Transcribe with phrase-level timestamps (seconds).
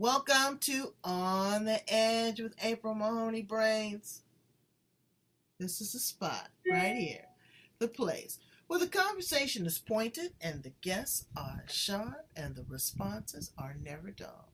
[0.00, 4.22] Welcome to On the Edge with April Mahoney Brains.
[5.58, 7.26] This is the spot right here,
[7.80, 13.52] the place where the conversation is pointed and the guests are sharp and the responses
[13.58, 14.48] are never dull.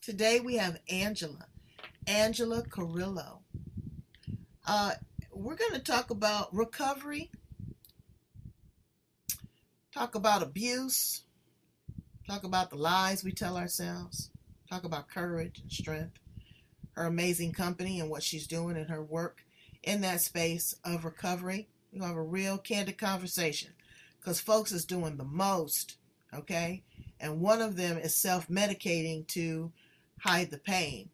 [0.00, 1.46] Today we have Angela,
[2.06, 3.40] Angela Carrillo.
[4.64, 4.92] Uh,
[5.32, 7.32] we're going to talk about recovery,
[9.92, 11.24] talk about abuse,
[12.28, 14.30] talk about the lies we tell ourselves,
[14.68, 16.18] talk about courage and strength,
[16.92, 19.44] her amazing company and what she's doing and her work
[19.82, 21.68] in that space of recovery.
[21.90, 23.70] We're going to have a real candid conversation
[24.20, 25.96] because folks is doing the most,
[26.34, 26.82] okay?
[27.18, 29.72] And one of them is self medicating to
[30.20, 31.08] hide the pain.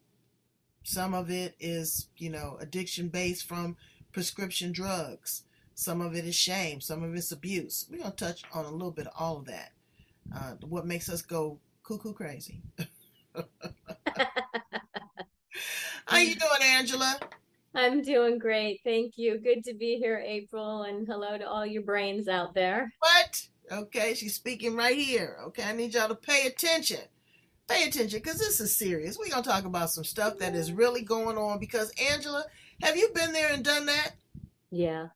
[0.83, 3.77] Some of it is, you know, addiction based from
[4.11, 5.43] prescription drugs.
[5.75, 6.81] Some of it is shame.
[6.81, 7.87] Some of it's abuse.
[7.89, 9.71] We're going to touch on a little bit of all of that.
[10.33, 12.61] Uh, what makes us go cuckoo crazy.
[16.05, 17.19] How you doing, Angela?
[17.73, 18.81] I'm doing great.
[18.83, 19.37] Thank you.
[19.37, 22.93] Good to be here, April, and hello to all your brains out there.
[22.99, 23.47] What?
[23.71, 25.37] Okay, she's speaking right here.
[25.47, 27.01] Okay, I need y'all to pay attention.
[27.67, 29.17] Pay attention because this is serious.
[29.17, 32.45] We're going to talk about some stuff that is really going on because, Angela,
[32.81, 34.11] have you been there and done that?
[34.69, 35.07] Yeah.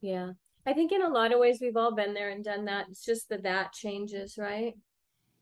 [0.00, 0.32] Yeah.
[0.66, 2.86] I think in a lot of ways we've all been there and done that.
[2.90, 4.76] It's just that that changes, right?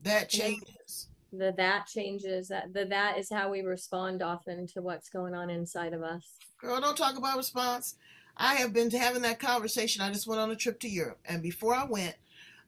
[0.03, 1.09] That changes.
[1.33, 2.49] The that changes.
[2.49, 6.25] That the that is how we respond often to what's going on inside of us.
[6.59, 7.97] Girl, don't talk about response.
[8.37, 10.03] I have been having that conversation.
[10.03, 12.15] I just went on a trip to Europe, and before I went,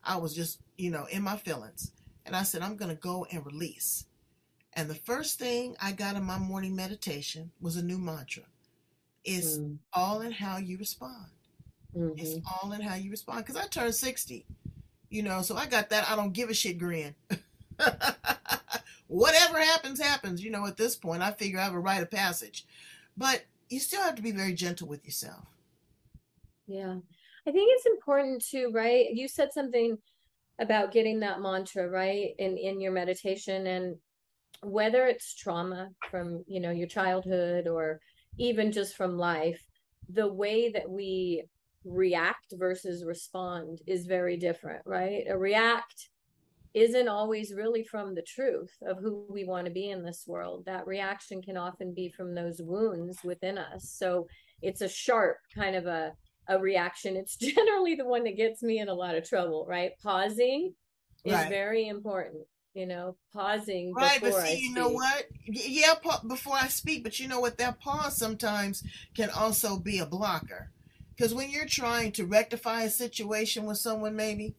[0.02, 1.92] I was just, you know, in my feelings.
[2.26, 4.06] And I said, I'm going to go and release.
[4.74, 8.44] And the first thing I got in my morning meditation was a new mantra.
[9.24, 9.78] It's mm.
[9.92, 11.26] all in how you respond.
[11.96, 12.18] Mm-hmm.
[12.18, 13.44] It's all in how you respond.
[13.44, 14.44] Because I turned 60,
[15.08, 17.14] you know, so I got that I don't give a shit grin.
[19.08, 20.42] Whatever happens, happens.
[20.42, 22.64] You know, at this point, I figure I have a rite of passage.
[23.16, 25.46] But you still have to be very gentle with yourself.
[26.66, 26.96] Yeah.
[27.46, 29.06] I think it's important too, right?
[29.12, 29.98] You said something
[30.60, 32.34] about getting that mantra, right?
[32.38, 33.96] In in your meditation and
[34.62, 38.00] whether it's trauma from, you know, your childhood or
[38.38, 39.60] even just from life,
[40.12, 41.44] the way that we
[41.84, 45.24] react versus respond is very different, right?
[45.28, 46.10] A react
[46.74, 50.64] isn't always really from the truth of who we want to be in this world.
[50.66, 53.90] That reaction can often be from those wounds within us.
[53.90, 54.28] So
[54.62, 56.12] it's a sharp kind of a
[56.48, 57.16] a reaction.
[57.16, 59.92] It's generally the one that gets me in a lot of trouble, right?
[60.02, 60.74] Pausing
[61.24, 61.48] is right.
[61.48, 62.44] very important.
[62.74, 63.92] You know, pausing.
[63.94, 64.76] Right, but see, I you speak.
[64.76, 65.24] know what?
[65.44, 67.58] Yeah, pa- before I speak, but you know what?
[67.58, 68.84] That pause sometimes
[69.16, 70.70] can also be a blocker
[71.20, 74.54] because when you're trying to rectify a situation with someone, maybe,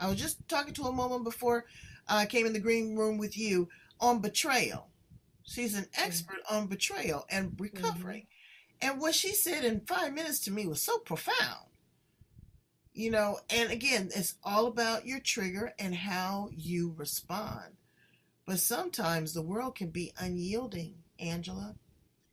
[0.00, 1.66] I was just talking to a woman before
[2.08, 3.68] I came in the green room with you
[4.00, 4.88] on betrayal.
[5.44, 6.56] She's an expert mm-hmm.
[6.56, 8.26] on betrayal and recovery.
[8.82, 8.90] Mm-hmm.
[8.90, 11.68] And what she said in five minutes to me was so profound.
[12.92, 17.76] You know, and again, it's all about your trigger and how you respond.
[18.46, 21.76] But sometimes the world can be unyielding, Angela.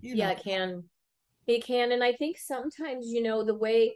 [0.02, 0.24] You know.
[0.24, 0.86] Yeah, it can.
[1.48, 1.94] It can.
[1.94, 3.96] And I think sometimes, you know, the way,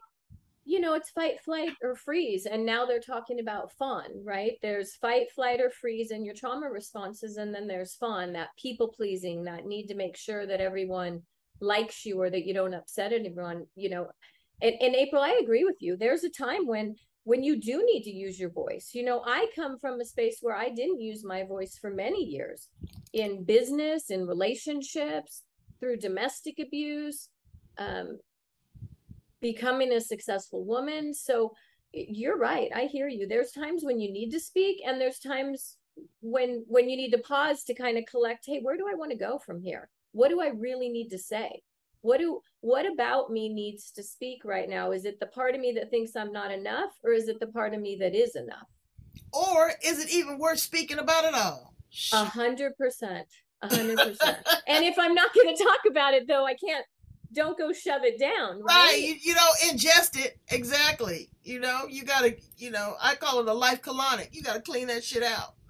[0.63, 2.45] you know, it's fight, flight, or freeze.
[2.45, 4.53] And now they're talking about fun, right?
[4.61, 7.37] There's fight, flight, or freeze in your trauma responses.
[7.37, 11.23] And then there's fun, that people pleasing, that need to make sure that everyone
[11.59, 14.07] likes you or that you don't upset anyone, you know.
[14.61, 15.97] And, and April, I agree with you.
[15.97, 18.91] There's a time when when you do need to use your voice.
[18.93, 22.23] You know, I come from a space where I didn't use my voice for many
[22.23, 22.67] years
[23.13, 25.43] in business, in relationships,
[25.79, 27.29] through domestic abuse
[27.77, 28.19] um,
[29.41, 31.13] becoming a successful woman.
[31.13, 31.53] So
[31.93, 32.69] you're right.
[32.75, 33.27] I hear you.
[33.27, 35.77] There's times when you need to speak, and there's times
[36.21, 38.45] when when you need to pause to kind of collect.
[38.45, 39.89] Hey, where do I want to go from here?
[40.13, 41.61] What do I really need to say?
[42.01, 44.91] What do what about me needs to speak right now?
[44.91, 47.47] Is it the part of me that thinks I'm not enough, or is it the
[47.47, 48.67] part of me that is enough?
[49.33, 51.73] Or is it even worth speaking about at all?
[52.13, 53.27] A hundred percent.
[53.61, 54.37] A hundred percent.
[54.67, 56.85] And if I'm not going to talk about it, though, I can't
[57.33, 58.61] don't go shove it down.
[58.61, 58.91] Right.
[58.91, 59.01] right.
[59.01, 60.37] You, you know, ingest it.
[60.49, 61.29] Exactly.
[61.43, 64.29] You know, you got to, you know, I call it a life colonic.
[64.31, 65.55] You got to clean that shit out.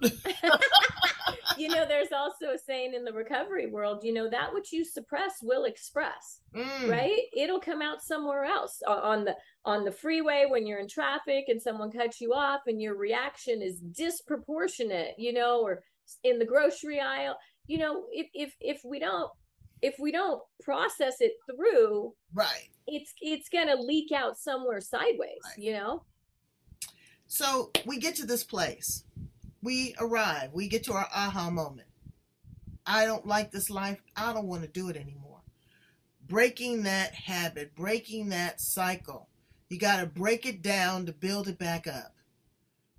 [1.56, 4.84] you know, there's also a saying in the recovery world, you know, that which you
[4.84, 6.90] suppress will express, mm.
[6.90, 7.20] right?
[7.36, 11.62] It'll come out somewhere else on the on the freeway when you're in traffic and
[11.62, 15.82] someone cuts you off and your reaction is disproportionate, you know, or
[16.24, 17.36] in the grocery aisle.
[17.66, 19.30] You know, if if if we don't
[19.82, 25.58] if we don't process it through, right, it's it's gonna leak out somewhere sideways, right.
[25.58, 26.04] you know.
[27.26, 29.04] So we get to this place
[29.62, 31.88] we arrive, we get to our aha moment.
[32.84, 34.02] I don't like this life.
[34.16, 35.40] I don't want to do it anymore.
[36.28, 39.28] Breaking that habit, breaking that cycle.
[39.68, 42.16] You got to break it down to build it back up.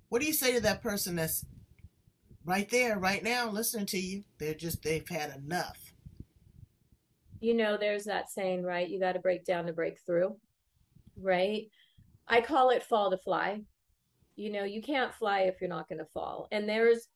[0.08, 1.44] What do you say to that person that's
[2.44, 4.24] right there, right now, listening to you?
[4.38, 5.83] They're just, they've had enough.
[7.44, 8.88] You know, there's that saying, right?
[8.88, 10.36] You got to break down to break through,
[11.20, 11.64] right?
[12.26, 13.60] I call it fall to fly
[14.36, 17.08] you know you can't fly if you're not going to fall and there's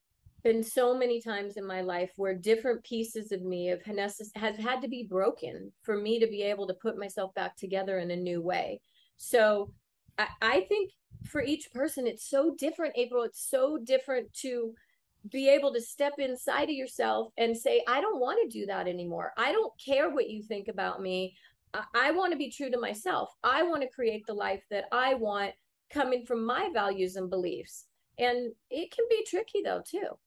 [0.44, 4.56] been so many times in my life where different pieces of me of have, have
[4.56, 8.10] had to be broken for me to be able to put myself back together in
[8.10, 8.80] a new way
[9.16, 9.72] so
[10.16, 10.92] I, I think
[11.24, 14.74] for each person it's so different april it's so different to
[15.30, 18.86] be able to step inside of yourself and say i don't want to do that
[18.86, 21.34] anymore i don't care what you think about me
[21.74, 24.84] I, I want to be true to myself i want to create the life that
[24.92, 25.54] i want
[25.90, 27.86] coming from my values and beliefs.
[28.18, 30.18] And it can be tricky though, too.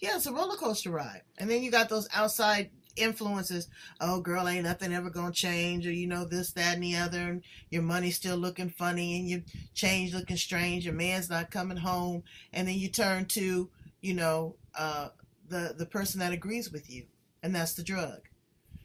[0.00, 1.22] Yeah, it's a roller coaster ride.
[1.38, 3.68] And then you got those outside influences.
[4.00, 7.18] Oh, girl, ain't nothing ever gonna change, or you know this, that, and the other.
[7.18, 9.40] And your money's still looking funny, and your
[9.74, 10.84] change looking strange.
[10.84, 13.70] Your man's not coming home, and then you turn to,
[14.02, 15.08] you know, uh,
[15.48, 17.06] the the person that agrees with you,
[17.42, 18.20] and that's the drug.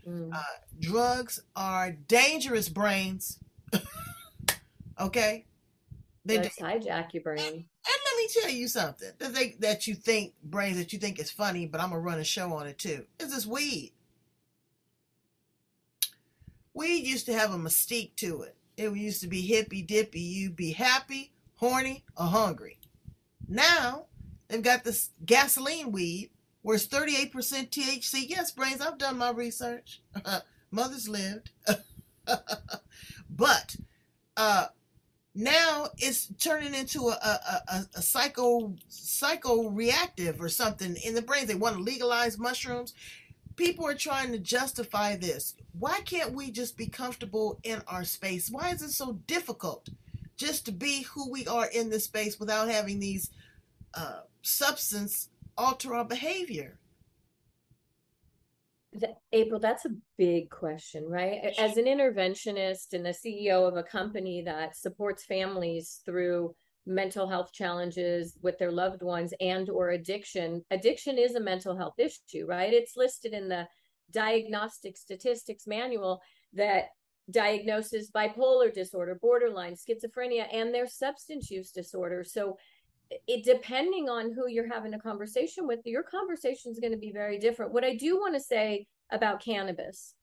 [0.07, 0.33] Mm.
[0.33, 0.41] Uh,
[0.79, 3.39] drugs are dangerous, brains.
[5.01, 5.45] okay,
[6.27, 7.39] they Let's hijack your brain.
[7.39, 7.65] And, and,
[8.05, 11.31] let me tell you something that they, that you think brains that you think is
[11.31, 13.05] funny, but I'm gonna run a show on it too.
[13.19, 13.93] Is this weed?
[16.73, 18.55] Weed used to have a mystique to it.
[18.75, 20.19] It used to be hippy dippy.
[20.19, 22.77] You'd be happy, horny, or hungry.
[23.47, 24.05] Now
[24.47, 28.25] they've got this gasoline weed where it's 38% THC.
[28.27, 30.01] Yes, brains, I've done my research.
[30.71, 31.51] Mothers lived.
[33.29, 33.75] but
[34.35, 34.67] uh,
[35.33, 41.21] now it's turning into a, a, a, a psycho psycho reactive or something in the
[41.21, 41.47] brain.
[41.47, 42.93] They want to legalize mushrooms.
[43.55, 45.55] People are trying to justify this.
[45.77, 48.49] Why can't we just be comfortable in our space?
[48.51, 49.89] Why is it so difficult
[50.37, 53.29] just to be who we are in this space without having these
[53.93, 56.79] uh, substance alter our behavior?
[59.31, 61.53] April, that's a big question, right?
[61.59, 66.55] As an interventionist and the CEO of a company that supports families through
[66.85, 71.99] mental health challenges with their loved ones and or addiction, addiction is a mental health
[71.99, 72.73] issue, right?
[72.73, 73.67] It's listed in the
[74.11, 76.21] diagnostic statistics manual
[76.53, 76.85] that
[77.29, 82.23] diagnoses bipolar disorder, borderline, schizophrenia, and their substance use disorder.
[82.23, 82.57] So
[83.09, 87.11] it depending on who you're having a conversation with, your conversation is going to be
[87.11, 87.73] very different.
[87.73, 90.15] What I do want to say about cannabis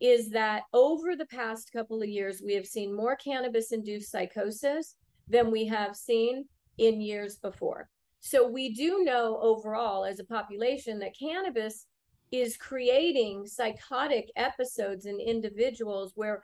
[0.00, 4.96] is that over the past couple of years, we have seen more cannabis induced psychosis
[5.28, 6.44] than we have seen
[6.78, 7.88] in years before.
[8.20, 11.86] So we do know overall as a population that cannabis
[12.32, 16.42] is creating psychotic episodes in individuals where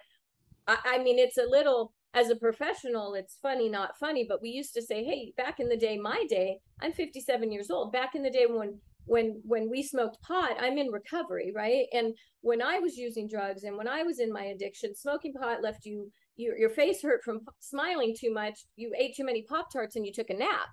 [0.66, 4.50] I, I mean it's a little as a professional, it's funny, not funny, but we
[4.50, 7.92] used to say, hey, back in the day, my day, I'm 57 years old.
[7.92, 11.86] Back in the day when when when we smoked pot, I'm in recovery, right?
[11.92, 15.62] And when I was using drugs and when I was in my addiction, smoking pot
[15.62, 19.72] left you your, your face hurt from smiling too much, you ate too many Pop
[19.72, 20.68] Tarts and you took a nap.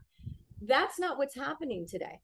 [0.62, 2.20] That's not what's happening today.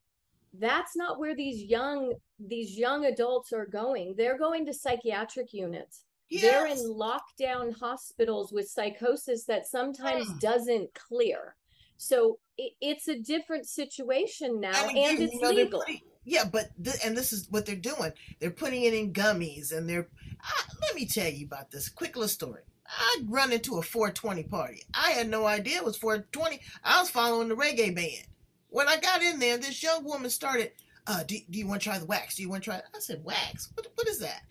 [0.60, 4.16] That's not where these young these young adults are going.
[4.18, 6.04] They're going to psychiatric units
[6.34, 6.42] Yes.
[6.42, 10.40] They're in lockdown hospitals with psychosis that sometimes mm.
[10.40, 11.56] doesn't clear.
[11.98, 15.82] So it, it's a different situation now, and, again, and it's you know, legal.
[15.82, 18.14] Putting, yeah, but th- and this is what they're doing.
[18.40, 20.08] They're putting it in gummies, and they're.
[20.44, 22.62] Uh, let me tell you about this quick little story.
[22.88, 24.82] I run into a 420 party.
[24.94, 26.60] I had no idea it was 420.
[26.84, 28.28] I was following the reggae band.
[28.70, 30.72] When I got in there, this young woman started.
[31.06, 32.38] Uh, do, do you want to try the wax?
[32.38, 32.78] Do you want to try?
[32.78, 32.86] It?
[32.96, 33.70] I said, wax.
[33.76, 34.42] What, what is that?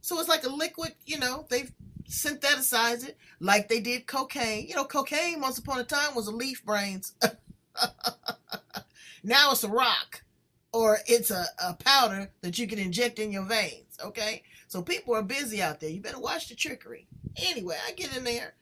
[0.00, 1.72] So it's like a liquid, you know, they've
[2.06, 4.66] synthesized it like they did cocaine.
[4.66, 7.14] You know, cocaine once upon a time was a leaf brains.
[9.22, 10.22] now it's a rock
[10.72, 13.96] or it's a, a powder that you can inject in your veins.
[14.04, 14.42] Okay.
[14.68, 15.90] So people are busy out there.
[15.90, 17.06] You better watch the trickery.
[17.36, 18.54] Anyway, I get in there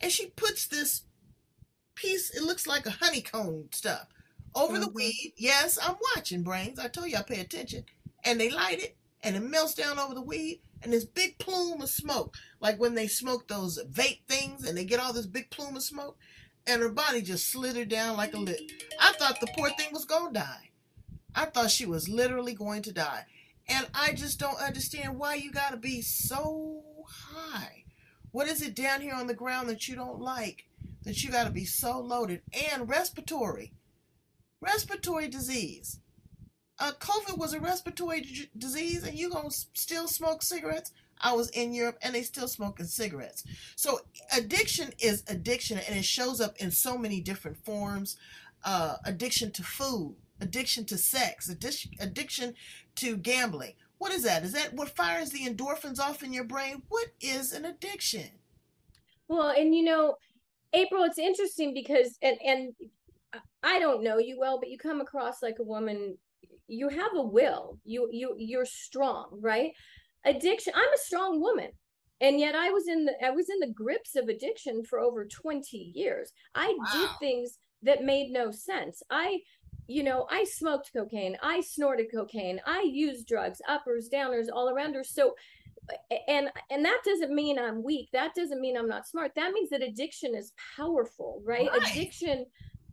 [0.00, 1.02] and she puts this
[1.94, 4.08] piece, it looks like a honeycomb stuff,
[4.54, 4.82] over mm-hmm.
[4.82, 5.34] the weed.
[5.36, 6.78] Yes, I'm watching brains.
[6.78, 7.84] I told you I pay attention.
[8.24, 11.80] And they light it and it melts down over the weed and this big plume
[11.80, 12.36] of smoke.
[12.60, 15.82] Like when they smoke those vape things and they get all this big plume of
[15.82, 16.18] smoke
[16.66, 18.60] and her body just slithered down like a lid.
[19.00, 20.70] I thought the poor thing was going to die.
[21.34, 23.24] I thought she was literally going to die.
[23.68, 27.84] And I just don't understand why you got to be so high.
[28.30, 30.66] What is it down here on the ground that you don't like?
[31.04, 33.72] That you got to be so loaded and respiratory.
[34.60, 35.98] Respiratory disease.
[36.90, 40.92] COVID was a respiratory d- disease, and you gonna still smoke cigarettes?
[41.20, 43.44] I was in Europe, and they still smoking cigarettes.
[43.76, 44.00] So
[44.36, 48.16] addiction is addiction, and it shows up in so many different forms.
[48.64, 52.54] Uh, addiction to food, addiction to sex, addiction
[52.96, 53.74] to gambling.
[53.98, 54.42] What is that?
[54.42, 56.82] Is that what fires the endorphins off in your brain?
[56.88, 58.30] What is an addiction?
[59.28, 60.16] Well, and you know,
[60.72, 62.74] April, it's interesting because and and
[63.62, 66.18] I don't know you well, but you come across like a woman.
[66.68, 67.78] You have a will.
[67.84, 69.72] You you you're strong, right?
[70.24, 70.72] Addiction.
[70.76, 71.70] I'm a strong woman,
[72.20, 75.26] and yet I was in the I was in the grips of addiction for over
[75.26, 76.32] 20 years.
[76.54, 76.84] I wow.
[76.92, 79.02] did things that made no sense.
[79.10, 79.40] I
[79.88, 85.06] you know, I smoked cocaine, I snorted cocaine, I used drugs, uppers, downers, all arounders.
[85.06, 85.34] So
[86.28, 88.08] and and that doesn't mean I'm weak.
[88.12, 89.32] That doesn't mean I'm not smart.
[89.34, 91.68] That means that addiction is powerful, right?
[91.68, 91.82] right.
[91.82, 92.46] Addiction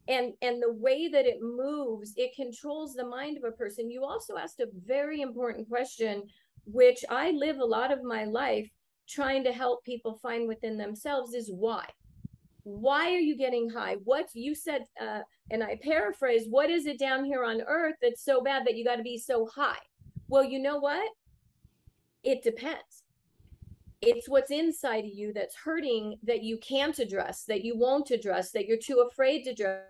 [0.10, 3.92] and and the way that it moves, it controls the mind of a person.
[3.92, 6.24] You also asked a very important question
[6.66, 8.70] which I live a lot of my life
[9.08, 11.86] trying to help people find within themselves is why?
[12.63, 13.98] Why are you getting high?
[14.04, 18.24] What you said uh, and i paraphrase what is it down here on earth that's
[18.24, 19.82] so bad that you got to be so high?
[20.28, 21.10] Well you know what?
[22.24, 23.04] It depends.
[24.01, 28.51] It's what's inside of you that's hurting that you can't address that you won't address
[28.51, 29.84] that you're too afraid to address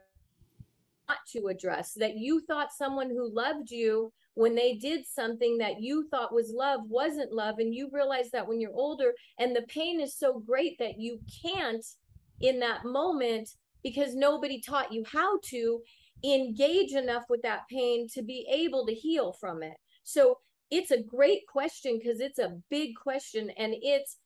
[1.32, 6.08] to address that you thought someone who loved you when they did something that you
[6.10, 10.00] thought was love wasn't love and you realize that when you're older and the pain
[10.00, 11.86] is so great that you can't
[12.42, 13.50] in that moment
[13.84, 15.82] because nobody taught you how to
[16.24, 19.75] engage enough with that pain to be able to heal from it.
[20.04, 20.38] So
[20.72, 24.18] it's a great question because it's a big question and it's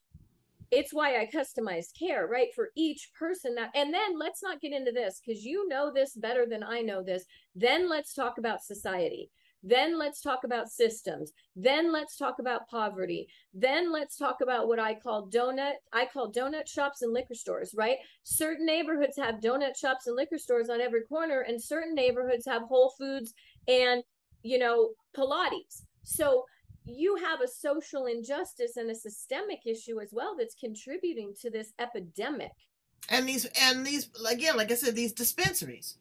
[0.72, 2.50] it's why I customize care, right?
[2.55, 6.15] For each person that and then let's not get into this because you know this
[6.15, 7.25] better than I know this.
[7.55, 9.29] Then let's talk about society.
[9.63, 11.32] Then let's talk about systems.
[11.55, 13.29] Then let's talk about poverty.
[13.53, 15.75] Then let's talk about what I call donut.
[15.93, 17.98] I call donut shops and liquor stores, right?
[18.24, 22.63] Certain neighborhoods have donut shops and liquor stores on every corner, and certain neighborhoods have
[22.63, 23.34] Whole Foods
[23.67, 24.03] and,
[24.41, 25.84] you know, Pilates.
[26.03, 26.43] So
[26.86, 31.74] you have a social injustice and a systemic issue as well that's contributing to this
[31.80, 32.52] epidemic.
[33.10, 35.98] And these, and these, again, like I said, these dispensaries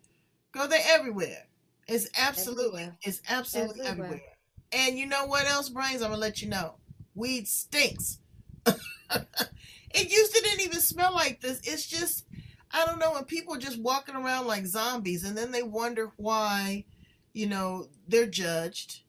[0.53, 1.47] go there everywhere
[1.89, 2.99] it's absolutely, everywhere.
[3.03, 4.07] it's absolutely everywhere.
[4.07, 4.37] everywhere.
[4.73, 6.03] And you know what else, Brains?
[6.03, 6.75] I'm gonna let you know.
[7.15, 8.19] Weed stinks.
[8.67, 11.61] it used to didn't even smell like this.
[11.65, 12.25] It's just,
[12.71, 16.13] I don't know, and people are just walking around like zombies, and then they wonder
[16.17, 16.85] why,
[17.33, 19.03] you know, they're judged.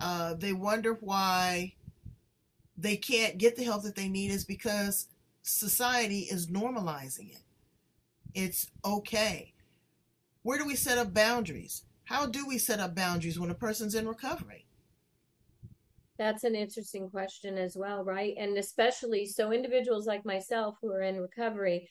[0.00, 1.74] Uh, they wonder why
[2.76, 5.08] they can't get the help that they need is because
[5.42, 7.42] society is normalizing it.
[8.34, 9.52] It's okay.
[10.42, 11.84] Where do we set up boundaries?
[12.04, 14.64] How do we set up boundaries when a person's in recovery?
[16.18, 18.34] That's an interesting question as well, right?
[18.38, 21.88] And especially so individuals like myself who are in recovery,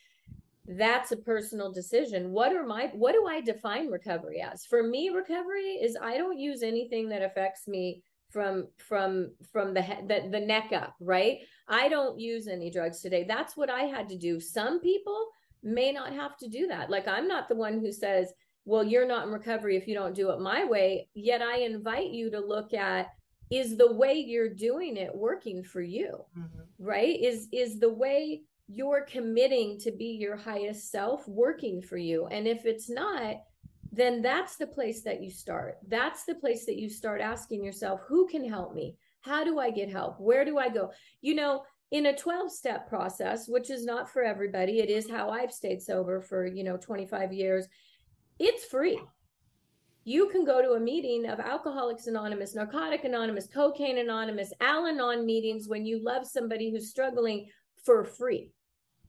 [0.67, 2.31] that's a personal decision.
[2.31, 4.65] What are my what do I define recovery as?
[4.65, 9.81] For me, recovery is I don't use anything that affects me from from from the
[10.07, 11.39] the, the neck up, right?
[11.67, 13.23] I don't use any drugs today.
[13.23, 14.39] That's what I had to do.
[14.39, 15.27] Some people
[15.63, 16.89] may not have to do that.
[16.89, 18.33] Like I'm not the one who says
[18.65, 21.07] well, you're not in recovery if you don't do it my way.
[21.13, 23.07] Yet I invite you to look at
[23.49, 26.25] is the way you're doing it working for you?
[26.37, 26.61] Mm-hmm.
[26.79, 27.19] Right?
[27.19, 32.27] Is is the way you're committing to be your highest self working for you?
[32.27, 33.37] And if it's not,
[33.91, 35.77] then that's the place that you start.
[35.87, 38.95] That's the place that you start asking yourself, who can help me?
[39.21, 40.19] How do I get help?
[40.19, 40.91] Where do I go?
[41.21, 45.29] You know, in a 12 step process, which is not for everybody, it is how
[45.29, 47.67] I've stayed sober for, you know, 25 years
[48.39, 48.99] it's free.
[50.07, 55.25] You can go to a meeting of Alcoholics Anonymous, Narcotic Anonymous, Cocaine Anonymous, Al Anon
[55.25, 57.49] meetings when you love somebody who's struggling
[57.83, 58.53] for free.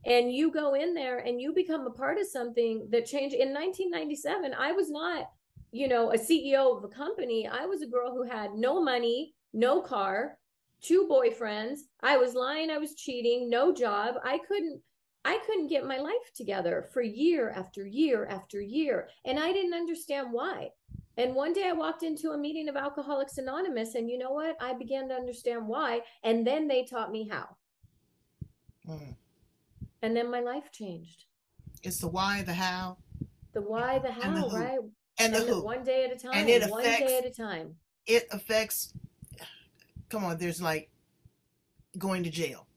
[0.05, 3.37] And you go in there and you become a part of something that changed.
[3.37, 5.31] In 1997, I was not,
[5.71, 7.47] you know, a CEO of a company.
[7.47, 10.37] I was a girl who had no money, no car,
[10.83, 11.78] two boyfriends.
[12.02, 14.17] I was lying, I was cheating, no job.
[14.25, 14.83] I couldn't
[15.25, 19.09] I couldn't get my life together for year after year after year.
[19.25, 20.71] And I didn't understand why.
[21.17, 24.57] And one day I walked into a meeting of Alcoholics Anonymous, and you know what?
[24.61, 26.03] I began to understand why.
[26.23, 27.57] And then they taught me how.
[28.89, 29.17] Mm.
[30.03, 31.25] And then my life changed.
[31.83, 32.99] It's the why, the how.
[33.53, 34.79] The why, the how, the right?
[35.19, 35.61] And the, and the.
[35.61, 36.35] One day at a time.
[36.35, 37.75] And it one affects, day at a time.
[38.07, 38.93] It affects,
[40.09, 40.89] come on, there's like
[41.99, 42.68] going to jail.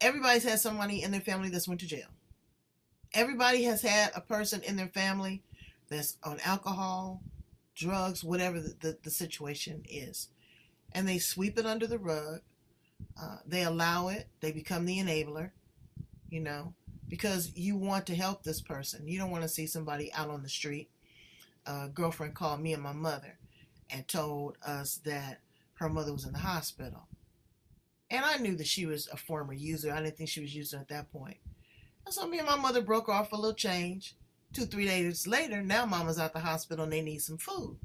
[0.00, 2.08] Everybody's had somebody in their family that's went to jail.
[3.14, 5.42] Everybody has had a person in their family
[5.88, 7.22] that's on alcohol,
[7.74, 10.28] drugs, whatever the, the, the situation is.
[10.92, 12.40] And they sweep it under the rug.
[13.20, 14.28] Uh, they allow it.
[14.40, 15.50] They become the enabler,
[16.28, 16.74] you know,
[17.08, 19.08] because you want to help this person.
[19.08, 20.90] You don't want to see somebody out on the street.
[21.66, 23.38] A girlfriend called me and my mother
[23.90, 25.40] and told us that
[25.74, 27.06] her mother was in the hospital.
[28.10, 29.92] And I knew that she was a former user.
[29.92, 31.38] I didn't think she was using at that point.
[32.04, 34.14] And so me and my mother broke off a little change.
[34.52, 37.78] Two, three days later, now mama's at the hospital and they need some food.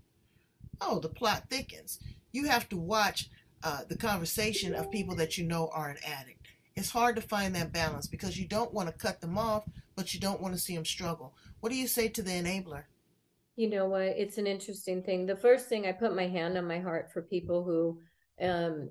[0.79, 1.99] Oh, the plot thickens.
[2.31, 3.29] You have to watch
[3.63, 6.47] uh, the conversation of people that you know are an addict.
[6.75, 10.13] It's hard to find that balance because you don't want to cut them off, but
[10.13, 11.35] you don't want to see them struggle.
[11.59, 12.83] What do you say to the enabler?
[13.55, 14.01] You know what?
[14.01, 15.25] It's an interesting thing.
[15.25, 17.99] The first thing I put my hand on my heart for people who
[18.43, 18.89] um,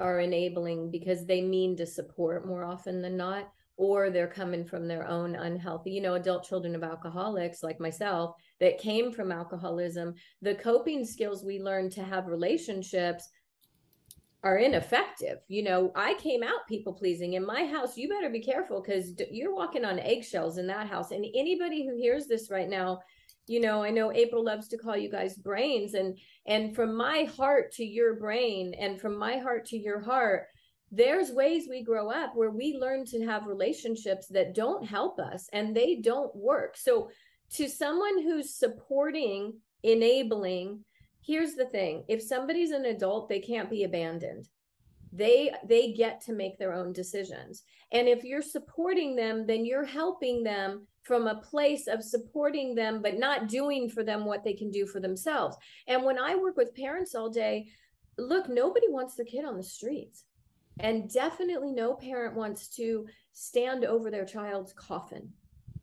[0.00, 4.88] are enabling because they mean to support more often than not or they're coming from
[4.88, 10.14] their own unhealthy, you know, adult children of alcoholics like myself that came from alcoholism,
[10.40, 13.28] the coping skills we learn to have relationships
[14.42, 15.38] are ineffective.
[15.48, 17.96] You know, I came out people pleasing in my house.
[17.96, 21.10] You better be careful because you're walking on eggshells in that house.
[21.10, 23.00] And anybody who hears this right now,
[23.46, 27.24] you know, I know April loves to call you guys brains and and from my
[27.36, 30.46] heart to your brain and from my heart to your heart,
[30.90, 35.48] there's ways we grow up where we learn to have relationships that don't help us
[35.52, 36.76] and they don't work.
[36.76, 37.10] So,
[37.54, 40.84] to someone who's supporting, enabling,
[41.24, 44.48] here's the thing if somebody's an adult, they can't be abandoned.
[45.12, 47.62] They they get to make their own decisions.
[47.92, 53.00] And if you're supporting them, then you're helping them from a place of supporting them
[53.02, 55.56] but not doing for them what they can do for themselves.
[55.86, 57.68] And when I work with parents all day,
[58.18, 60.24] look, nobody wants their kid on the streets
[60.80, 65.32] and definitely no parent wants to stand over their child's coffin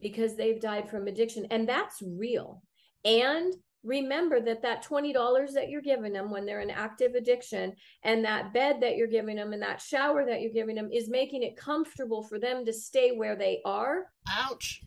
[0.02, 1.46] because they've died from addiction.
[1.50, 2.62] And that's real.
[3.06, 8.24] And remember that that $20 that you're giving them when they're in active addiction and
[8.24, 11.44] that bed that you're giving them and that shower that you're giving them is making
[11.44, 14.06] it comfortable for them to stay where they are.
[14.30, 14.84] Ouch.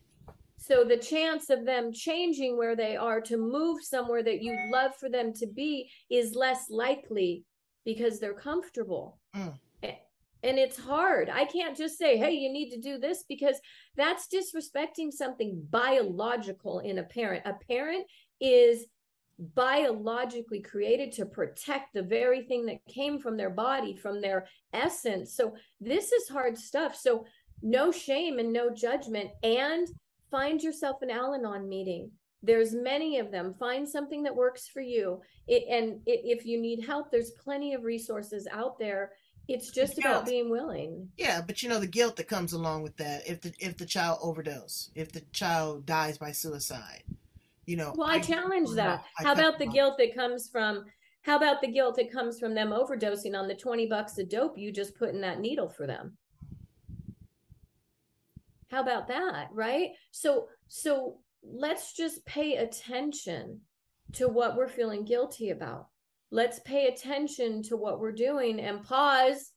[0.67, 4.95] So the chance of them changing where they are to move somewhere that you'd love
[4.99, 7.45] for them to be is less likely
[7.85, 9.17] because they're comfortable.
[9.33, 9.55] Mm.
[10.43, 11.29] And it's hard.
[11.29, 13.59] I can't just say hey you need to do this because
[13.95, 17.43] that's disrespecting something biological in a parent.
[17.45, 18.05] A parent
[18.39, 18.85] is
[19.39, 25.35] biologically created to protect the very thing that came from their body from their essence.
[25.35, 26.95] So this is hard stuff.
[26.95, 27.25] So
[27.61, 29.87] no shame and no judgment and
[30.29, 32.11] find yourself an al-anon meeting
[32.43, 36.61] there's many of them find something that works for you it, and it, if you
[36.61, 39.11] need help there's plenty of resources out there
[39.47, 41.09] it's just about being willing.
[41.17, 43.27] Yeah, but you know the guilt that comes along with that.
[43.27, 47.03] If the if the child overdose, if the child dies by suicide,
[47.65, 47.93] you know.
[47.95, 49.03] Well, I, I challenge that.
[49.19, 50.85] I how about the guilt that comes from?
[51.21, 54.57] How about the guilt that comes from them overdosing on the twenty bucks of dope
[54.57, 56.17] you just put in that needle for them?
[58.69, 59.91] How about that, right?
[60.11, 63.61] So so let's just pay attention
[64.13, 65.87] to what we're feeling guilty about.
[66.31, 69.51] Let's pay attention to what we're doing and pause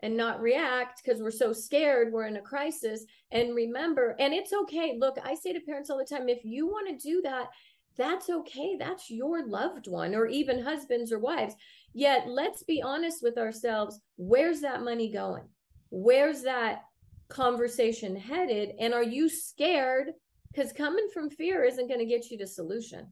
[0.00, 3.04] and not react because we're so scared we're in a crisis.
[3.30, 4.96] And remember and it's okay.
[4.98, 7.48] Look i say to parents all the time if you want to do that
[7.96, 8.76] that's okay.
[8.78, 11.54] That's your loved one or even husbands or wives.
[11.92, 14.00] Yet let's be honest with ourselves.
[14.16, 15.44] Where's that money going?
[15.90, 16.84] Where's that
[17.32, 20.12] conversation headed and are you scared
[20.52, 23.06] because coming from fear isn't going to get you to solution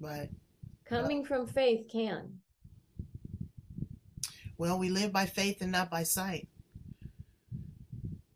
[0.00, 0.30] right
[0.88, 2.38] Coming from faith can.
[4.56, 6.48] Well, we live by faith and not by sight.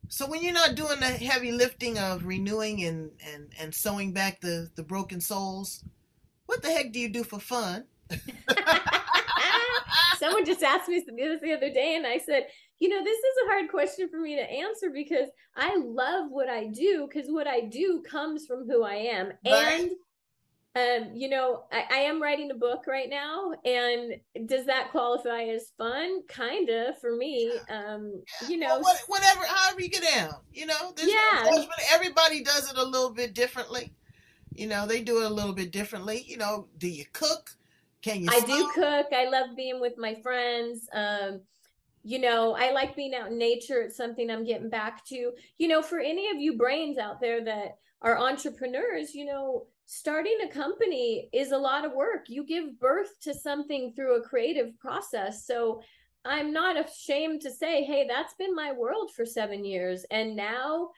[0.09, 4.41] So when you're not doing the heavy lifting of renewing and, and, and sewing back
[4.41, 5.85] the, the broken souls,
[6.47, 7.85] what the heck do you do for fun?
[10.19, 12.49] Someone just asked me this the other day, and I said,
[12.81, 16.49] you know, this is a hard question for me to answer because I love what
[16.49, 19.33] I do because what I do comes from who I am.
[19.47, 19.81] Right.
[19.83, 19.91] And
[20.77, 24.15] Um, you know, I, I am writing a book right now, and
[24.47, 26.23] does that qualify as fun?
[26.29, 27.53] Kinda for me.
[27.69, 31.43] Um, you know, Well, what- whatever, however you get down, you know, Yeah.
[31.51, 31.67] no.
[31.91, 33.93] Everybody does it a little bit differently.
[34.55, 36.23] You know, they do it a little bit differently.
[36.23, 37.51] You know, do you cook?
[38.01, 38.29] Can you?
[38.31, 39.09] I do cook.
[39.13, 40.89] I love being with my friends.
[40.93, 41.41] Um,
[42.03, 43.83] you know, I like being out in nature.
[43.83, 45.33] It's something I'm getting back to.
[45.59, 50.39] You know, for any of you brains out there that are entrepreneurs, you know, starting
[50.45, 52.27] a company is a lot of work.
[52.29, 55.47] You give birth to something through a creative process.
[55.47, 55.83] So
[56.25, 60.05] I'm not ashamed to say, hey, that's been my world for seven years.
[60.11, 60.91] And now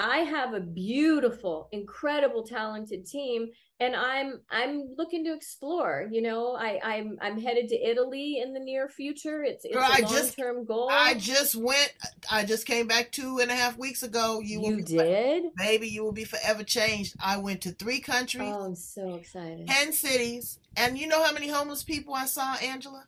[0.00, 6.54] I have a beautiful, incredible, talented team and i'm i'm looking to explore you know
[6.54, 10.02] i i'm i'm headed to italy in the near future it's it's Girl, I a
[10.02, 11.92] just- long-term goal I just went.
[12.30, 14.40] I just came back two and a half weeks ago.
[14.44, 15.88] You, you did baby.
[15.88, 17.16] You will be forever changed.
[17.20, 21.32] I went to three countries, oh i'm so excited ten cities, and you know how
[21.32, 23.04] many homeless people I saw, Angela?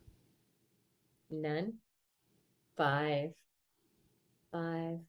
[1.29, 1.73] none
[2.75, 3.31] five
[4.51, 4.99] five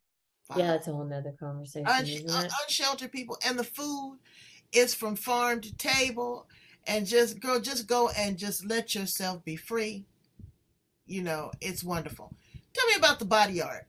[0.57, 4.19] Yeah that's a whole nother conversation Un- isn't un- it unsheltered people, and the food
[4.73, 6.47] is from farm to table.
[6.87, 10.05] And just girl, just go and just let yourself be free.
[11.07, 12.31] You know, it's wonderful.
[12.75, 13.87] Tell me about the body art.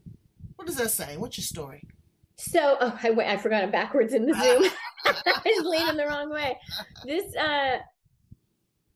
[0.56, 1.18] What does that say?
[1.18, 1.84] What's your story?
[2.38, 3.30] So, oh, I went.
[3.30, 4.72] I forgot it backwards in the Zoom.
[5.06, 6.58] I was leaning the wrong way.
[7.06, 7.78] This, uh,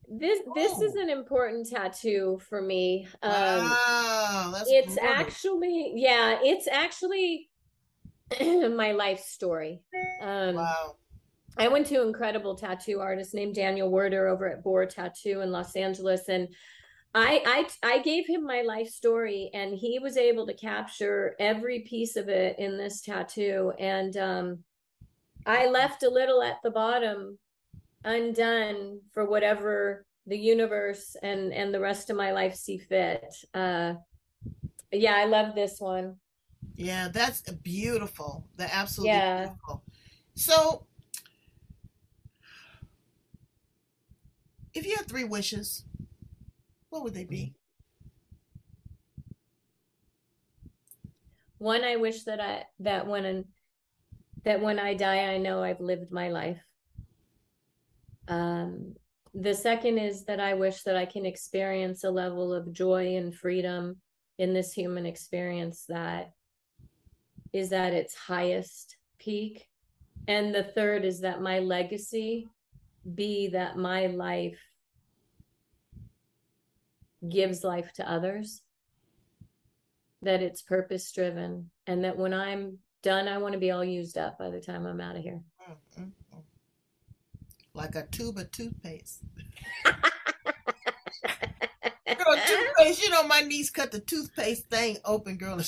[0.08, 1.02] this, this is Oh.
[1.02, 3.08] an important tattoo for me.
[3.22, 5.04] Um, wow, that's it's gorgeous.
[5.20, 7.49] actually, yeah, it's actually
[8.76, 9.82] my life story.
[10.22, 10.96] Um, wow.
[11.58, 15.52] I went to an incredible tattoo artist named Daniel Werder over at Boar Tattoo in
[15.52, 16.48] Los Angeles, and
[17.14, 21.80] I, I I gave him my life story, and he was able to capture every
[21.82, 23.74] piece of it in this tattoo.
[23.80, 24.60] And um,
[25.46, 27.40] I left a little at the bottom
[28.04, 33.26] undone for whatever the universe and and the rest of my life see fit.
[33.54, 33.96] Uh,
[34.92, 36.18] yeah, I love this one.
[36.80, 38.48] Yeah, that's beautiful.
[38.56, 39.38] They're absolutely Yeah.
[39.38, 39.84] beautiful.
[40.36, 40.88] So,
[44.74, 45.84] if you had three wishes,
[46.90, 47.54] what would they be?
[51.58, 53.44] One, I wish that I that when
[54.46, 56.64] that when I die, I know I've lived my life.
[58.30, 58.96] Um,
[59.34, 63.36] the second is that I wish that I can experience a level of joy and
[63.36, 63.98] freedom
[64.38, 66.32] in this human experience that
[67.54, 69.68] is at its highest peak.
[70.28, 72.48] And the third is that my legacy
[73.16, 74.60] be that my life
[77.28, 78.62] gives life to others
[80.22, 84.18] that it's purpose driven and that when I'm done, I want to be all used
[84.18, 85.42] up by the time I'm out of here.
[85.70, 86.42] Mm, mm, mm.
[87.74, 89.22] Like a tube of toothpaste.
[89.86, 89.96] Girl,
[92.48, 95.62] toothpaste, you know, my niece cut the toothpaste thing open, girl.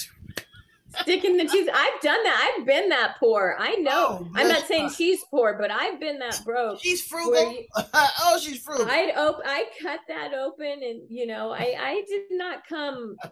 [1.00, 1.70] Sticking the tooth.
[1.74, 2.54] I've done that.
[2.58, 3.56] I've been that poor.
[3.60, 4.26] I know.
[4.26, 6.82] Oh, I'm not saying she's poor, but I've been that broke.
[6.82, 7.52] She's frugal.
[7.52, 8.88] you- oh, she's frugal.
[8.90, 13.16] I'd op- I cut that open, and you know, I I did not come.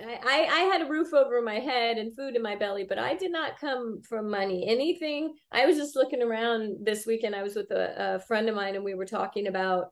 [0.00, 2.98] I, I I had a roof over my head and food in my belly, but
[2.98, 4.66] I did not come from money.
[4.68, 5.34] Anything.
[5.52, 7.34] I was just looking around this weekend.
[7.34, 9.90] I was with a, a friend of mine, and we were talking about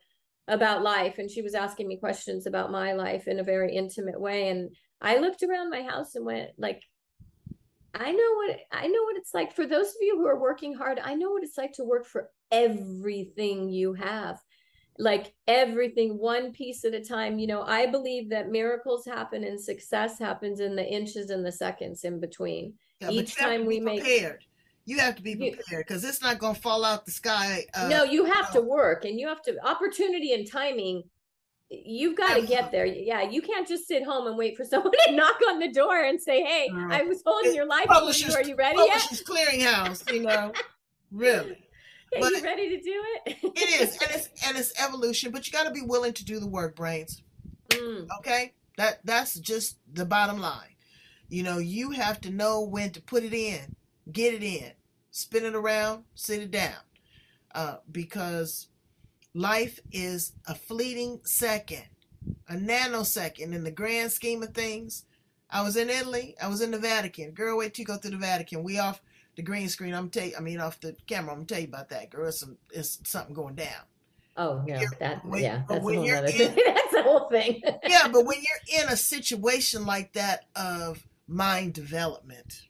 [0.48, 4.20] about life, and she was asking me questions about my life in a very intimate
[4.20, 4.70] way, and
[5.00, 6.82] I looked around my house and went like.
[7.94, 10.74] I know what I know what it's like for those of you who are working
[10.74, 10.98] hard.
[11.02, 14.38] I know what it's like to work for everything you have
[14.98, 19.60] like everything one piece at a time you know i believe that miracles happen and
[19.60, 23.58] success happens in the inches and the seconds in between Yeah, each you have to
[23.58, 24.44] time we make- prepared.
[24.86, 27.66] You have to be prepared because it's not going to fall out the sky.
[27.74, 31.02] Uh, no you have to work and you have to opportunity and timing
[31.70, 32.86] you've got to get there.
[32.86, 35.96] Yeah you can't just sit home and wait for someone to knock on the door
[36.00, 39.00] and say hey i was holding your life Publishers, are you ready yet?
[39.00, 40.52] Publishers Clearinghouse, you know,
[41.10, 41.52] really.
[42.14, 43.36] are but- you ready to do it?
[43.42, 46.38] It is, and it's and it's evolution, but you got to be willing to do
[46.38, 47.22] the work, brains.
[47.70, 50.74] Mm, Okay, that that's just the bottom line.
[51.28, 53.74] You know, you have to know when to put it in,
[54.12, 54.70] get it in,
[55.10, 56.76] spin it around, sit it down,
[57.54, 58.68] uh, because
[59.40, 61.84] life is a fleeting second,
[62.48, 65.04] a nanosecond in the grand scheme of things.
[65.50, 66.34] I was in Italy.
[66.42, 67.32] I was in the Vatican.
[67.32, 68.64] Girl, wait till you go through the Vatican.
[68.64, 69.00] We off
[69.36, 69.92] the green screen.
[69.94, 71.32] I'm tell you, I mean off the camera.
[71.32, 72.26] I'm gonna tell you about that, girl.
[72.28, 73.82] It's some, it's something going down.
[74.38, 76.92] oh no You're- that when- yeah that's a when whole you're other in- thing that's
[76.92, 82.62] the whole thing yeah, but when you're in a situation like that of mind development,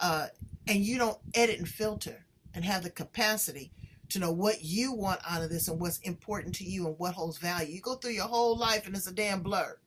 [0.00, 0.26] uh,
[0.66, 2.24] and you don't edit and filter
[2.54, 3.72] and have the capacity
[4.10, 7.14] to know what you want out of this and what's important to you and what
[7.14, 7.74] holds value.
[7.74, 9.78] You go through your whole life and it's a damn blur.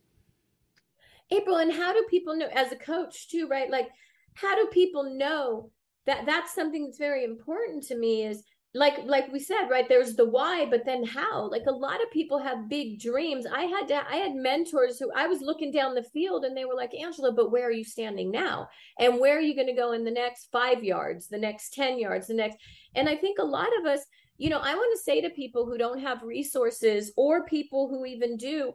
[1.32, 3.70] April, and how do people know as a coach too, right?
[3.70, 3.90] Like,
[4.34, 5.72] how do people know
[6.06, 10.16] that that's something that's very important to me is like like we said right there's
[10.16, 11.50] the why but then how?
[11.50, 13.46] Like a lot of people have big dreams.
[13.46, 16.66] I had to i had mentors who i was looking down the field and they
[16.66, 18.70] were like angela but where are you standing now?
[18.98, 22.00] And where are you going to go in the next five yards the next 10
[22.00, 22.58] yards the next
[22.96, 24.06] and i think a lot of us
[24.38, 28.06] you know i want to say to people who don't have resources or people who
[28.06, 28.74] even do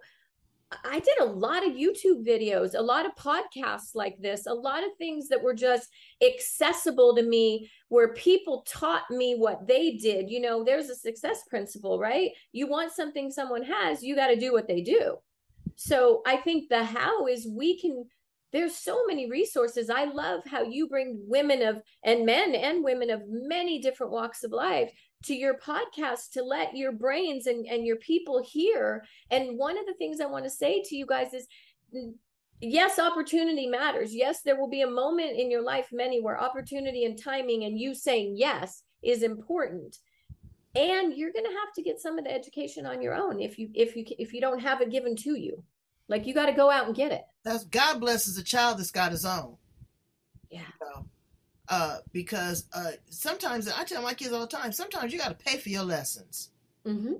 [0.85, 4.83] I did a lot of YouTube videos, a lot of podcasts like this, a lot
[4.83, 5.89] of things that were just
[6.27, 10.29] accessible to me where people taught me what they did.
[10.29, 12.31] You know, there's a success principle, right?
[12.51, 15.19] You want something someone has, you got to do what they do.
[15.77, 18.07] So I think the how is we can
[18.53, 19.91] there's so many resources.
[19.91, 24.45] I love how you bring women of and men and women of many different walks
[24.45, 24.91] of life
[25.25, 29.05] to your podcast to let your brains and, and your people hear.
[29.31, 31.47] And one of the things I want to say to you guys is
[32.61, 34.15] yes, opportunity matters.
[34.15, 37.79] Yes, there will be a moment in your life, many where opportunity and timing and
[37.79, 39.97] you saying yes is important.
[40.75, 43.59] And you're going to have to get some of the education on your own if
[43.59, 45.63] you if you if you don't have it given to you.
[46.09, 47.23] Like you got to go out and get it.
[47.45, 49.57] That's God blesses a child that's got his own.
[50.51, 50.61] Yeah.
[50.81, 51.07] You know?
[51.69, 54.73] Uh, because uh, sometimes I tell my kids all the time.
[54.73, 56.51] Sometimes you got to pay for your lessons,
[56.87, 57.15] mm-hmm.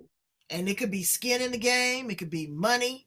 [0.51, 3.07] and it could be skin in the game, it could be money,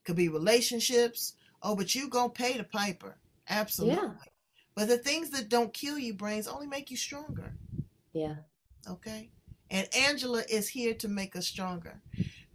[0.00, 1.34] it could be relationships.
[1.62, 3.96] Oh, but you gonna pay the piper, absolutely.
[4.02, 4.10] Yeah.
[4.74, 7.54] But the things that don't kill you, brains, only make you stronger.
[8.12, 8.36] Yeah.
[8.88, 9.30] Okay.
[9.70, 12.00] And Angela is here to make us stronger.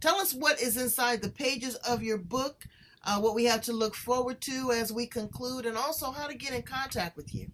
[0.00, 2.64] Tell us what is inside the pages of your book,
[3.04, 6.34] uh, what we have to look forward to as we conclude, and also how to
[6.34, 7.50] get in contact with you.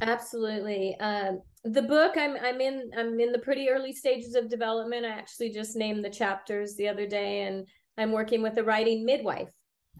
[0.00, 0.96] Absolutely.
[1.00, 5.04] Um, the book I'm I'm in I'm in the pretty early stages of development.
[5.04, 7.66] I actually just named the chapters the other day, and
[7.98, 9.48] I'm working with a writing midwife,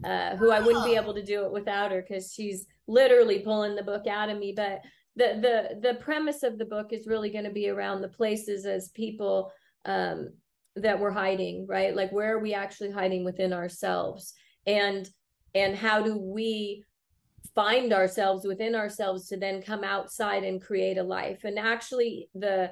[0.05, 3.75] uh, who I wouldn't be able to do it without her because she's literally pulling
[3.75, 4.53] the book out of me.
[4.55, 4.81] But
[5.15, 8.65] the the the premise of the book is really going to be around the places
[8.65, 9.51] as people
[9.85, 10.29] um,
[10.75, 11.95] that we're hiding, right?
[11.95, 14.33] Like where are we actually hiding within ourselves,
[14.65, 15.09] and
[15.55, 16.83] and how do we
[17.53, 21.43] find ourselves within ourselves to then come outside and create a life.
[21.43, 22.71] And actually the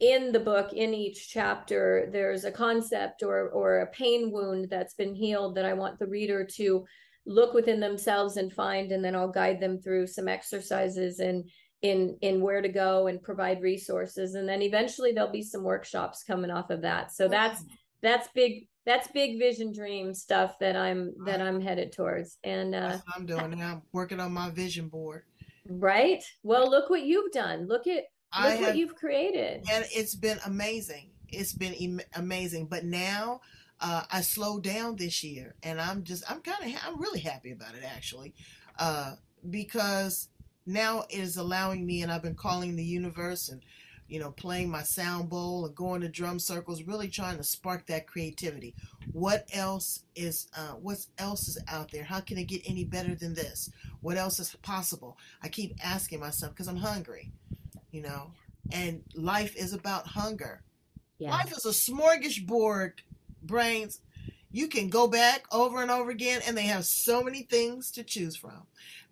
[0.00, 4.94] in the book in each chapter there's a concept or or a pain wound that's
[4.94, 6.84] been healed that i want the reader to
[7.26, 11.50] look within themselves and find and then i'll guide them through some exercises and
[11.82, 14.34] in in where to go and provide resources.
[14.34, 17.12] And then eventually there'll be some workshops coming off of that.
[17.12, 17.62] So that's
[18.02, 22.38] that's big that's big vision dream stuff that I'm that I'm headed towards.
[22.42, 23.72] And uh, that's what I'm doing now.
[23.72, 25.24] I'm working on my vision board.
[25.68, 26.24] Right.
[26.42, 27.68] Well, look what you've done.
[27.68, 28.04] Look at
[28.42, 29.66] look have, what you've created.
[29.70, 31.10] And it's been amazing.
[31.28, 32.68] It's been em- amazing.
[32.68, 33.42] But now
[33.78, 37.20] uh, I slowed down this year, and I'm just I'm kind of ha- I'm really
[37.20, 38.32] happy about it actually,
[38.78, 39.16] uh,
[39.50, 40.30] because
[40.64, 43.60] now it is allowing me, and I've been calling the universe and
[44.08, 47.86] you know, playing my sound bowl and going to drum circles, really trying to spark
[47.86, 48.74] that creativity.
[49.12, 52.04] What else is uh, what else is out there?
[52.04, 53.70] How can it get any better than this?
[54.00, 55.18] What else is possible?
[55.42, 57.30] I keep asking myself because I'm hungry,
[57.90, 58.30] you know,
[58.72, 60.62] and life is about hunger.
[61.18, 61.32] Yes.
[61.32, 62.92] Life is a smorgasbord,
[63.42, 64.00] brains.
[64.50, 68.02] You can go back over and over again, and they have so many things to
[68.02, 68.66] choose from.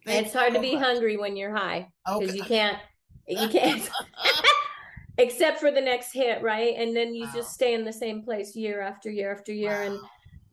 [0.06, 0.85] it's hard to be much.
[0.85, 2.37] hungry when you're high because okay.
[2.37, 2.78] you can't.
[3.28, 3.90] You can't.
[5.18, 6.74] except for the next hit, right?
[6.76, 7.33] And then you wow.
[7.35, 9.81] just stay in the same place year after year after year.
[9.81, 9.87] Wow.
[9.87, 9.98] And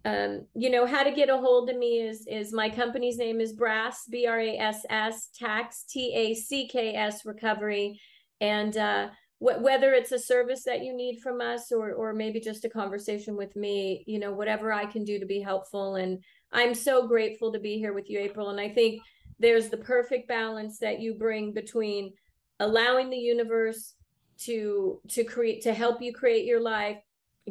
[0.05, 3.39] um, you know how to get a hold of me is is my company's name
[3.39, 7.99] is Brass B R A S S Tacks T A C K S Recovery,
[8.41, 9.07] and uh,
[9.39, 12.69] wh- whether it's a service that you need from us or or maybe just a
[12.69, 15.95] conversation with me, you know whatever I can do to be helpful.
[15.95, 16.21] And
[16.51, 18.49] I'm so grateful to be here with you, April.
[18.49, 19.01] And I think
[19.39, 22.11] there's the perfect balance that you bring between
[22.59, 23.93] allowing the universe
[24.39, 26.97] to to create to help you create your life.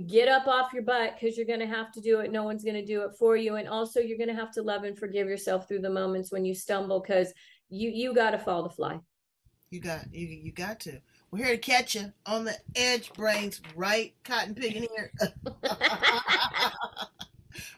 [0.07, 2.33] Get up off your butt because you're going to have to do it.
[2.33, 3.57] No one's going to do it for you.
[3.57, 6.47] And also you're going to have to love and forgive yourself through the moments when
[6.47, 7.33] you stumble because
[7.69, 8.99] you you got to fall to fly.
[9.71, 11.01] You got you you got to.
[11.31, 14.15] We're here to catch you on the edge brains right?
[14.25, 15.13] Cotton picking here.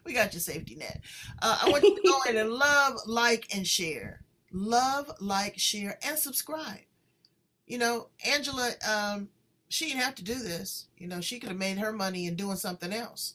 [0.04, 1.00] We got your safety net.
[1.42, 4.22] Uh, i want you to go in and love like and share.
[4.52, 6.80] Love like share and subscribe
[7.66, 9.28] you know, Angela, um,
[9.68, 10.86] she didn't have to do this.
[10.98, 13.34] You know, she could have made her money in doing something else.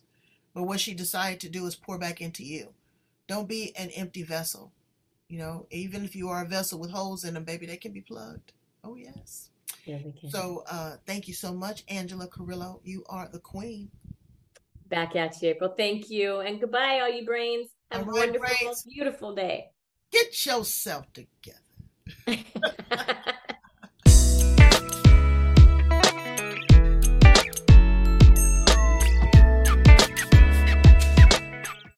[0.54, 2.74] But what she decided to do is pour back into you.
[3.28, 4.72] Don't be an empty vessel.
[5.28, 7.92] You know, even if you are a vessel with holes in them, baby, they can
[7.92, 8.54] be plugged.
[8.84, 9.50] Oh, yes.
[9.86, 10.32] Yeah, we can.
[10.32, 12.82] So uh, thank you so much, Angela Carrillo.
[12.84, 13.92] You are the queen.
[14.88, 15.74] Back at you, April.
[15.78, 16.40] Thank you.
[16.40, 17.70] And goodbye, all you brains.
[17.92, 18.84] Have All a right, wonderful, brains.
[18.84, 19.70] beautiful day.
[20.12, 21.60] Get yourself together.